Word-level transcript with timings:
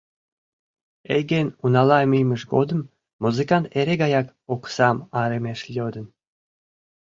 Эйген 1.15 1.47
унала 1.63 1.99
мийымыж 2.11 2.41
годым 2.53 2.81
музыкант 3.23 3.65
эре 3.79 3.95
гаяк 4.01 4.27
оксам 4.53 4.97
арымеш 5.21 5.59
йодын. 5.77 6.05